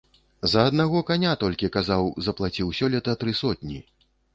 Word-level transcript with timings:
За 0.53 0.63
аднаго 0.69 1.01
каня 1.11 1.35
толькі, 1.45 1.71
казаў, 1.77 2.11
заплаціў 2.31 2.77
сёлета 2.83 3.19
тры 3.23 3.41
сотні. 3.47 3.85